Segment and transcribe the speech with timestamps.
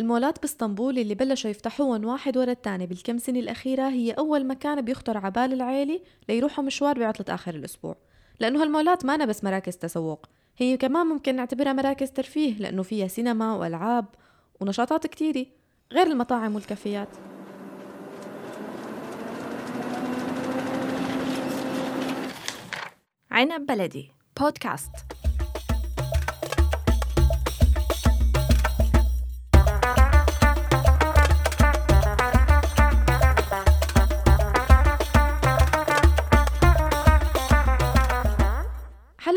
[0.00, 5.18] المولات باسطنبول اللي بلشوا يفتحوهم واحد ورا الثاني بالكم سنة الأخيرة هي أول مكان بيخطر
[5.18, 7.96] على بال العيلة ليروحوا مشوار بعطلة آخر الأسبوع.
[8.40, 10.26] لأنه هالمولات ما بس مراكز تسوق
[10.56, 14.04] هي كمان ممكن نعتبرها مراكز ترفيه لأنه فيها سينما وألعاب
[14.60, 15.46] ونشاطات كتيرة
[15.92, 17.08] غير المطاعم والكافيات.
[23.30, 24.10] عنب بلدي
[24.40, 24.90] بودكاست.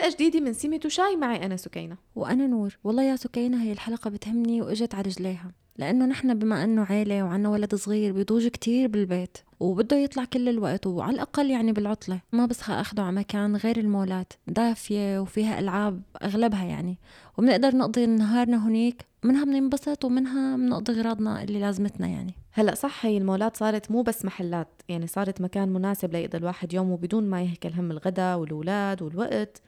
[0.04, 1.98] حلقة جديدة من سيمة وشاي معي أنا سكينة.
[2.16, 2.78] وأنا نور.
[2.84, 5.52] والله يا سكينة هي الحلقة بتهمني وإجت على رجليها.
[5.78, 10.88] لأنه نحن بما أنه عيلة وعنا ولد صغير بيضوج كتير بالبيت وبده يطلع كل الوقت
[10.88, 12.20] وعلى الأقل يعني بالعطلة.
[12.32, 14.34] ما بسخى أخده على مكان غير المولات.
[14.48, 16.98] دافية وفيها ألعاب أغلبها يعني.
[17.38, 19.06] وبنقدر نقضي نهارنا هنيك.
[19.24, 22.34] منها بننبسط ومنها بنقضي غراضنا اللي لازمتنا يعني.
[22.52, 24.82] هلأ صح هي المولات صارت مو بس محلات.
[24.90, 29.62] يعني صارت مكان مناسب ليقضي الواحد يومه بدون ما يهكل هم الغداء والولاد والوقت.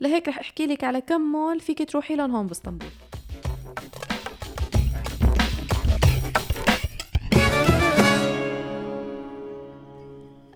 [0.00, 2.88] لهيك رح أحكي لك على كم مول فيك تروحي لهم هون باسطنبول.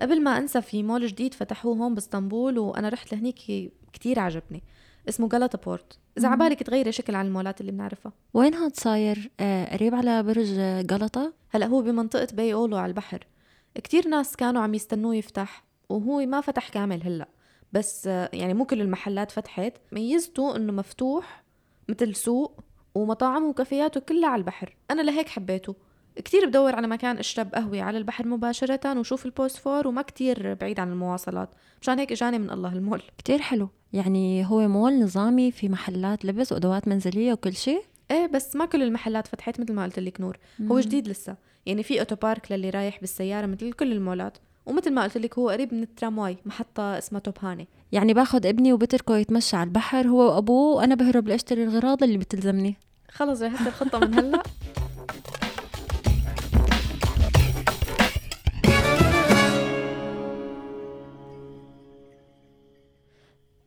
[0.02, 4.62] قبل ما أنسى في مول جديد فتحوه هون باسطنبول وأنا رحت لهنيك كتير عجبني.
[5.08, 5.98] اسمه غلطة بورت.
[6.18, 8.12] إذا عبالك تغيري شكل عن المولات اللي بنعرفها.
[8.34, 10.58] وين هاد صاير؟ آه قريب على برج
[10.92, 13.26] غلطة هلا هو بمنطقة بي أولو على البحر.
[13.74, 17.28] كتير ناس كانوا عم يستنوه يفتح وهو ما فتح كامل هلأ.
[17.72, 19.72] بس يعني مو كل المحلات فتحت.
[19.92, 21.44] ميزته إنه مفتوح
[21.88, 22.60] مثل سوق
[22.94, 24.76] ومطاعمه وكافياته كلها على البحر.
[24.90, 25.76] أنا لهيك حبيته.
[26.16, 30.92] كتير بدور على مكان أشرب قهوة على البحر مباشرة وشوف البوسفور وما كتير بعيد عن
[30.92, 31.50] المواصلات.
[31.82, 33.02] مشان هيك إجاني من الله المول.
[33.18, 33.68] كتير حلو.
[33.92, 38.82] يعني هو مول نظامي في محلات لبس وأدوات منزلية وكل شيء؟ إيه بس ما كل
[38.82, 40.38] المحلات فتحت مثل ما قلت لك نور.
[40.58, 40.72] مم.
[40.72, 41.36] هو جديد لسه.
[41.66, 44.38] يعني في otopark للي رايح بالسيارة مثل كل المولات.
[44.68, 47.68] ومثل ما قلت لك هو قريب من ال tramvay محطة اسمها توبهانة.
[47.92, 52.76] يعني باخذ ابني وبتركه يتمشى على البحر هو وأبوه وأنا بهرب لأشتري الغراض اللي بتلزمني.
[53.10, 54.42] خلص جهزت الخطة من هلا.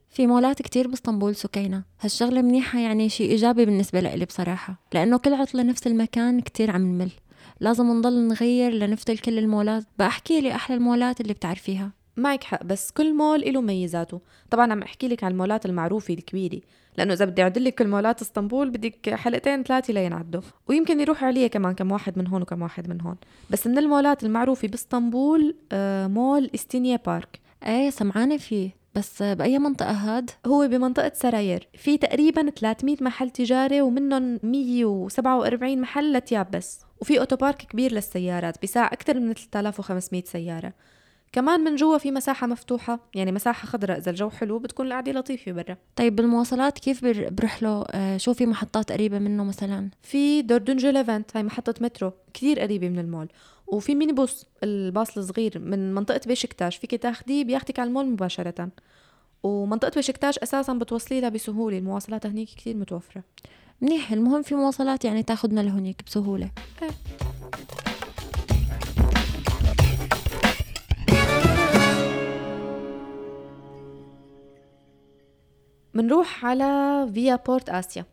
[0.10, 1.84] في مولات كتير باسطنبول سكينة.
[2.02, 6.82] هالشغلة منيحة يعني شيء إيجابي بالنسبة لإلي بصراحة لأنه كل عطلة نفس المكان كتير عم
[6.82, 7.12] نمل.
[7.62, 9.84] لازم نضل نغير لنفتل كل المولات.
[10.00, 11.92] بأحكي لي أحلى المولات اللي بتعرفيها.
[12.18, 14.22] معك حق بس كل مول له ميزاته.
[14.50, 16.62] طبعا عم أحكي لك عن المولات المعروفة الكبيرة.
[16.98, 21.50] لأنه إذا بدي أعدل لك كل مولات إسطنبول بدك حلقتين ثلاثة لينعدوا ويمكن يروح علي
[21.50, 23.16] كمان كم واحد من هون وكم واحد من هون.
[23.50, 27.40] بس من المولات المعروفة بإسطنبول آه مول إستينيا بارك.
[27.68, 28.82] إيه سمعانة فيه.
[28.96, 31.68] بس بأي منطقة هاد؟ هو بمنطقة سارير.
[31.74, 36.91] في تقريبا 300 محل تجاري ومنهم 147 محل لتياب بس.
[37.02, 40.74] وفي otopark كبير للسيارات بساع أكثر من 3500 سيارة.
[41.32, 45.52] كمان من جوا في مساحة مفتوحة يعني مساحة خضراء إذا الجو حلو بتكون القعدة لطيفة
[45.52, 45.78] برا.
[45.96, 51.38] طيب بالمواصلات كيف بروح له؟ آه شو في محطات قريبة منه مثلا؟ في dördüncü ليفنت
[51.38, 53.28] هاي محطة مترو كتير قريبة من المول.
[53.68, 58.70] وفي minibüs الباص الصغير من منطقة بشكتاش فيك تاخديه بياخدك على المول مباشرة.
[59.44, 63.24] ومنطقة بشكتاش أساسا بتوصلي لها بسهولة المواصلات هنيك كتير متوفرة.
[63.82, 64.12] منيح.
[64.12, 66.52] المهم في مواصلات يعني تاخدنا لهونيك بسهولة.
[75.94, 78.06] منروح على فيا بورت آسيا.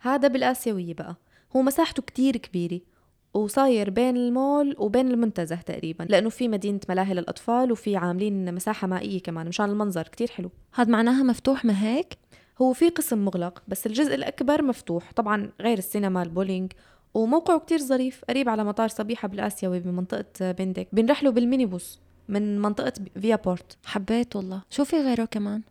[0.00, 1.16] هذا بالآسيوية بقى.
[1.56, 2.80] هو مساحته كتير كبيرة
[3.34, 9.22] وصاير بين المول وبين المنتزه تقريبا لأنه في مدينة ملاهي للأطفال وفي عاملين مساحة مائية
[9.22, 10.50] كمان مشان المنظر كتير حلو.
[10.74, 12.18] هذا معناها مفتوح ما هيك؟
[12.62, 16.72] هو في قسم مغلق بس الجزء الأكبر مفتوح طبعا غير السينما البولينج.
[17.14, 22.92] وموقعه كتير ظريف قريب على مطار صبيحة بالآسيوي بمنطقة بندك بنرحله بال minibüs من منطقة
[23.20, 23.76] فيا بورت.
[23.84, 24.62] حبيت والله.
[24.70, 25.62] شو في غيره كمان؟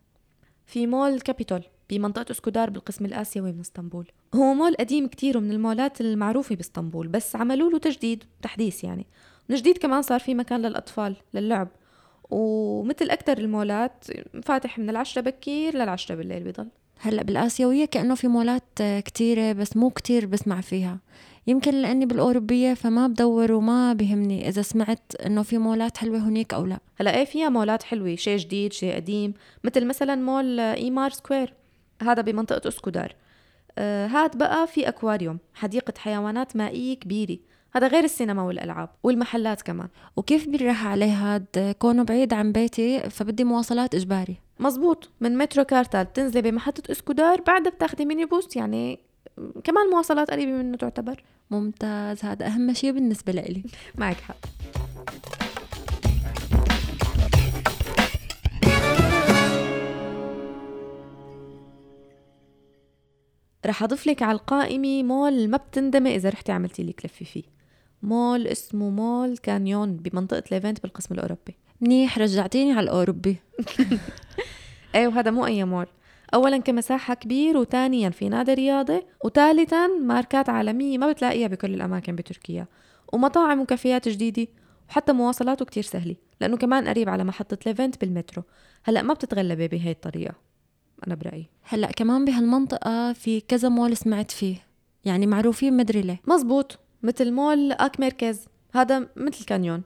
[0.65, 4.11] في مول كابيتول بمنطقة أسكودار بالقسم الآسيوي من إسطنبول.
[4.35, 9.05] هو مول قديم كتير ومن المولات المعروفة بإسطنبول بس عملوا له تجديد تحديث يعني.
[9.49, 11.67] من جديد كمان صار في مكان للأطفال للعب.
[12.33, 14.05] ومثل أكتر المولات
[14.43, 16.67] فاتح من العشرة بكير للعشرة بالليل بيضل.
[16.99, 20.99] هلأ بالآسيوية كأنه في مولات كتيرة بس مو كتير بسمع فيها.
[21.47, 26.65] يمكن لأني بالأوروبية فما بدور وما بهمني إذا سمعت إنه في مولات حلوة هنيك أو
[26.65, 26.79] لا.
[26.95, 29.33] هلأ إيه فيها مولات حلوة شيء جديد شيء قديم.
[29.63, 31.53] مثل مثلا مول إيمار سكوير.
[32.01, 33.15] هذا بمنطقة أسكودار.
[33.77, 37.37] آه هاد بقى في أكواريوم حديقة حيوانات مائية كبيرة.
[37.75, 39.87] هذا غير السينما والألعاب والمحلات كمان.
[40.15, 44.37] وكيف بيروح عليه هاد كونه بعيد عن بيتي فبدي مواصلات إجباري.
[44.59, 45.09] مزبوط.
[45.21, 48.99] من مترو كارتال بتنزلي بمحطة إسكودار بعدها بتاخدي minibüs يعني
[49.63, 51.23] كمان مواصلات قريبة منه تعتبر.
[51.51, 52.25] ممتاز.
[52.25, 53.63] هذا أهم شيء بالنسبة لإلي.
[53.97, 54.35] معك حق.
[63.65, 67.53] رح أضيف لك على القائمة مول ما بتندمي إذا رحتي عملتي لك لفة فيه.
[68.03, 71.55] مول اسمه مول كانيون بمنطقة ليفنت بالقسم الأوروبي.
[71.81, 73.37] منيح رجعتيني على الأوروبي.
[74.95, 75.87] إيه وهذا مو أي مول.
[76.33, 82.67] أولا كمساحة كبير وثانيا في نادي رياضي وثالثا ماركات عالمية ما بتلاقيها بكل الأماكن بتركيا.
[83.13, 84.47] ومطاعم وكافيات جديدة
[84.89, 88.43] وحتى مواصلاته كتير سهلة لأنه كمان قريب على محطة ليفنت بالمترو.
[88.83, 90.33] هلأ ما بتتغلبي بهي الطريقة
[91.07, 91.49] أنا برأيي.
[91.63, 94.55] هلأ كمان بهالمنطقة في كذا مول سمعت فيه
[95.05, 96.21] يعني معروفين مدري ليه.
[96.27, 96.79] مزبوط.
[97.03, 99.81] مثل مول أك ميركز هذا مثل كانيون.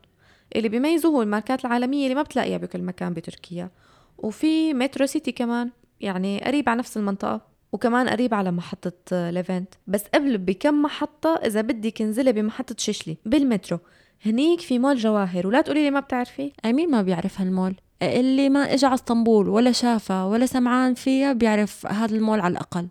[0.56, 3.70] اللي بيميزه هو الماركات العالمية اللي ما بتلاقيها بكل مكان بتركيا.
[4.18, 5.70] وفي مترو سيتي كمان
[6.02, 7.42] يعني قريب على نفس المنطقة
[7.72, 13.80] وكمان قريب على محطة ليفنت بس قبل بكم محطة إذا بدك انزلي بمحطة ششلي بالمترو.
[14.26, 17.76] هنيك في مول جواهر ولا تقولي لي ما بتعرفي؟ مين ما بيعرف هالمول.
[18.02, 22.88] اللي ما اجى على اسطنبول ولا شافها ولا سمعان فيها بيعرف هذا المول على الأقل.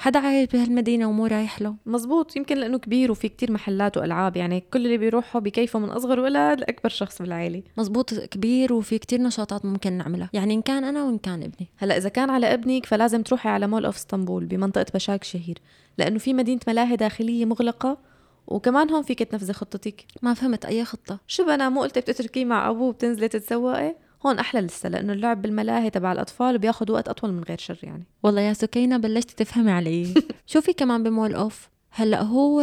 [0.00, 1.74] حدا عايش بهالمدينة ومو رايح له.
[1.86, 2.36] مزبوط.
[2.36, 6.60] يمكن لأنه كبير وفي كتير محلات وألعاب يعني كل اللي بيروحوا بكيفه من أصغر ولد
[6.60, 7.62] لأكبر شخص بالعائلة.
[7.76, 8.14] مزبوط.
[8.14, 10.30] كبير وفي كتير نشاطات ممكن نعملها.
[10.32, 11.68] يعني إن كان أنا وإن كان ابني.
[11.76, 15.58] هلأ إذا كان على ابنك فلازم تروحي على مول أوف اسطنبول بمنطقة بشاك شهير
[15.98, 17.98] لأنه في مدينة ملاهي داخلية مغلقة
[18.46, 20.04] وكمان هون فيك تنفذي خطتك.
[20.22, 21.18] ما فهمت أي خطة.
[21.26, 23.96] شو بنا؟ مو قلتي بتتركيه مع أبوه وبتنزلي تتسوقي؟
[24.26, 28.04] هون أحلى لسه لأنه اللعب بالملاهي تبع الأطفال بياخد وقت أطول من غير شر يعني.
[28.22, 30.14] والله يا سكينة بلشتي تفهمي علي.
[30.46, 32.62] شوفي كمان بمول أوف؟ هلأ هو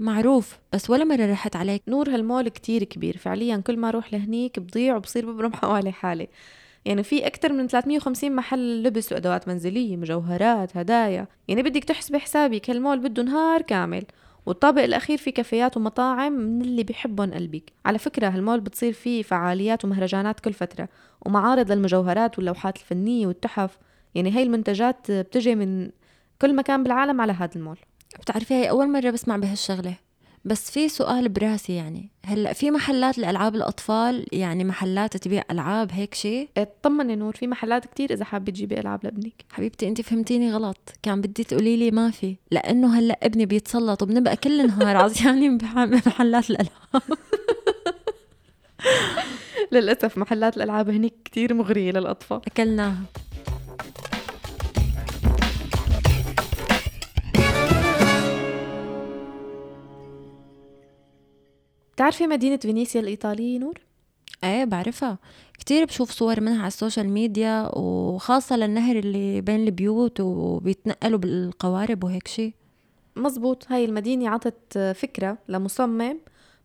[0.00, 1.82] معروف بس ولا مرة رحت عليك.
[1.88, 6.28] نور هالمول كتير كبير فعليا كل ما أروح لهنيك بضيع وبصير ببرم حوالي حالي.
[6.84, 11.26] يعني في أكثر من 350 محل لبس وأدوات منزلية مجوهرات هدايا.
[11.48, 14.04] يعني بدك تحسبي حسابك هالمول بده نهار كامل.
[14.48, 17.72] والطابق الأخير في كافيات ومطاعم من اللي بيحبهم قلبك.
[17.86, 20.88] على فكرة هالمول بتصير فيه فعاليات ومهرجانات كل فترة
[21.26, 23.78] ومعارض للمجوهرات واللوحات الفنية والتحف.
[24.14, 25.90] يعني هاي المنتجات بتجي من
[26.42, 27.78] كل مكان بالعالم على هذا المول.
[28.20, 29.94] بتعرفي هي أول مرة بسمع بهالشغلة.
[30.48, 32.10] بس في سؤال براسي يعني.
[32.24, 37.36] هلأ في محلات لألعاب الأطفال؟ يعني محلات تبيع ألعاب هيك شيء؟ اطمني نور.
[37.36, 39.44] في محلات كتير إذا حابة تجيبي ألعاب لابنك.
[39.52, 40.78] حبيبتي أنت فهمتيني غلط.
[41.02, 42.36] كان بدي تقولي لي ما في.
[42.50, 47.02] لأنه هلأ ابني بيتسلط وبنبقى كل نهار عصيانين بمحلات الألعاب.
[49.72, 52.40] للأسف محلات الألعاب هنيك كتير مغرية للأطفال.
[52.46, 53.02] أكلناها.
[62.08, 63.80] بتعرفي مدينة فينيسيا الإيطالية نور؟
[64.44, 65.18] إيه بعرفها.
[65.58, 72.04] كتير بشوف صور منها على ال social media وخاصة للنهر اللي بين البيوت وبيتنقلوا بالقوارب
[72.04, 72.54] وهيك شي.
[73.16, 73.66] مزبوط.
[73.68, 76.18] هاي المدينة عطت فكرة لمصمم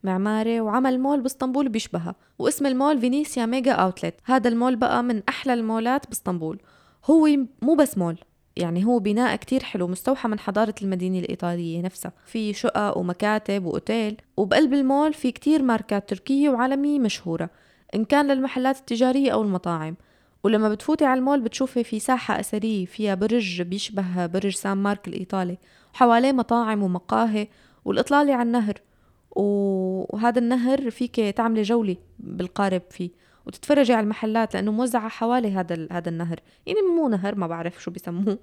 [0.03, 5.53] معماري وعمل مول باسطنبول بيشبهها واسم المول Venezia Mega Outlet هذا المول بقى من أحلى
[5.53, 6.59] المولات باسطنبول.
[7.05, 7.27] هو
[7.61, 8.17] مو بس مول.
[8.57, 12.11] يعني هو بناء كتير حلو مستوحى من حضارة المدينة الإيطالية نفسها.
[12.25, 17.49] في شقق ومكاتب وأوتيل وبقلب المول في كتير ماركات تركية وعالمية مشهورة
[17.95, 19.95] إن كان للمحلات التجارية أو المطاعم.
[20.43, 25.57] ولما بتفوتي على المول بتشوفي في ساحة أثرية فيها برج بيشبه برج سان مارك الإيطالي
[25.93, 27.47] وحواليه مطاعم ومقاهي
[27.85, 28.73] والإطلالة على النهر.
[29.35, 33.09] وهذا النهر فيك تعملي جولة بالقارب فيه.
[33.45, 36.39] وتتفرجي على المحلات لأنه موزعة حوالي هذا هذا النهر.
[36.65, 38.37] يعني مو نهر ما بعرف شو بيسموه.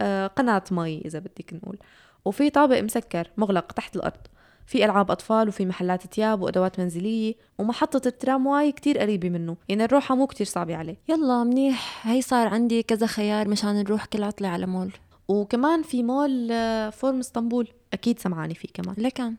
[0.00, 1.78] آه قناة مي إذا بدك نقول.
[2.24, 4.20] وفي طابق مسكر مغلق تحت الأرض.
[4.66, 9.56] في ألعاب أطفال وفي محلات تياب وأدوات منزلية ومحطة الترامواي كتير قريبة منه.
[9.68, 10.96] يعني الروحة مو كتير صعبة عليه.
[11.08, 12.06] يلا منيح.
[12.06, 14.90] هي صار عندي كذا خيار مشان نروح كل عطلة على مول.
[15.28, 17.68] وكمان في مول آه، Forum اسطنبول.
[17.92, 18.94] أكيد سمعاني فيه كمان.
[18.98, 19.34] لكن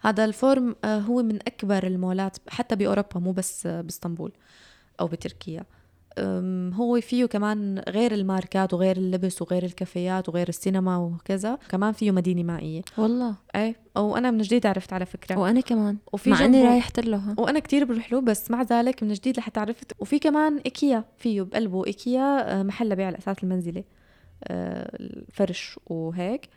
[0.00, 4.32] هذا ال Forum آه، هو من أكبر المولات حتى بأوروبا مو بس آه، بإسطنبول
[5.00, 5.64] أو بتركيا.
[6.74, 12.42] هو فيه كمان غير الماركات وغير اللبس وغير الكافيات وغير السينما وكذا كمان فيه مدينة
[12.42, 12.82] مائية.
[12.98, 13.34] والله.
[13.54, 15.36] إيه وأنا من جديد عرفت على فكرة.
[15.36, 15.96] وأنا كمان.
[16.12, 17.34] وفي مع إني رايحة له.
[17.38, 19.92] وأنا كتير بروح له بس مع ذلك من جديد لحتى عرفت.
[19.98, 23.84] وفي كمان إيكيا فيه بقلبه إيكيا آه، محل لبيع الأثاث المنزلي
[24.50, 26.48] الفرش وهيك.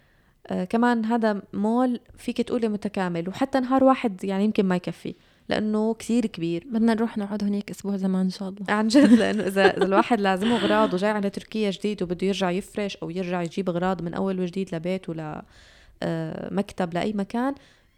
[0.47, 5.15] آه كمان هذا مول فيك تقولي متكامل وحتى نهار واحد يعني يمكن ما يكفي
[5.49, 6.63] لأنه كثير كبير.
[6.71, 8.65] بدنا نروح نقعد هناك أسبوع زمان إن شاء الله.
[8.69, 13.09] عن جد لأنه إذا الواحد لازمه أغراض وجاي على تركيا جديد وبده يرجع يفرش أو
[13.09, 15.45] يرجع يجيب أغراض من أول وجديد لبيت ولا
[16.03, 17.55] آه مكتب لأي مكان.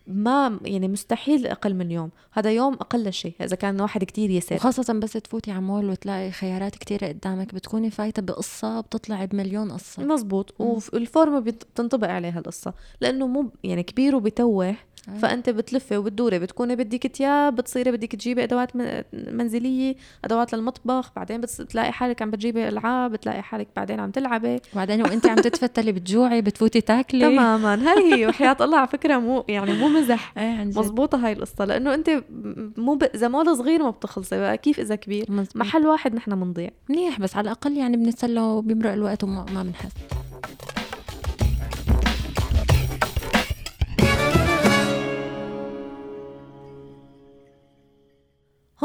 [0.07, 4.55] ما يعني مستحيل أقل من يوم هذا يوم أقل شيء إذا كان واحد كتير يسر
[4.55, 10.03] وخاصة بس تفوتي على مول وتلاقي خيارات كتيرة قدامك بتكوني فايتة بقصة بتطلع بمليون قصة
[10.03, 10.55] مزبوط.
[10.93, 14.75] والفورمه بت- بتنطبق عليها القصة لأنه مو يعني كبير وبتوه.
[15.21, 19.95] فأنت بتلفي وبتدوري بتكوني بدك تياب بتصيري بدك تجيبي أدوات من- منزلية
[20.25, 24.59] أدوات للمطبخ بعدين بتلاقي حالك عم بتجيبي ألعاب بتلاقي حالك بعدين عم تلعبي.
[24.73, 27.21] وبعدين وانت عم تتفتلي بتجوعي بتفوتي تاكلي.
[27.21, 30.33] تماما هاي هي وحياة الله على فكرة مو يعني مو مزح.
[30.37, 30.79] عن جد.
[30.79, 33.03] مزبوطة هاي القصة لأنه أنت م- مو ب...
[33.03, 35.55] إذا مول صغير ما بتخلصي بقى كيف إذا كبير؟ مزبوط.
[35.57, 39.91] محل واحد نحن بنضيع منيح بس على الأقل يعني بنتسلى وبيمرق الوقت وما ما بنحس.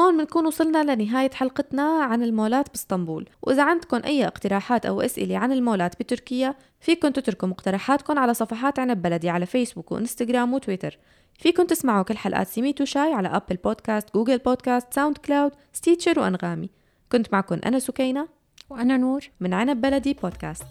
[0.00, 3.28] هون بنكون وصلنا لنهاية حلقتنا عن المولات باسطنبول.
[3.42, 9.02] وإذا عندكم أي اقتراحات أو أسئلة عن المولات بتركيا فيكم تتركوا مقترحاتكم على صفحات عنب
[9.02, 10.98] بلدي على فيسبوك وإنستغرام وتويتر.
[11.38, 16.70] فيكم تسمعوا كل حلقات سميت وشاي على Apple Podcast Google Podcast SoundCloud Stitcher وأنغامي.
[17.12, 18.28] كنت معكم أنا سكينة.
[18.70, 19.20] وأنا نور.
[19.40, 20.64] من عنب بلدي بودكاست.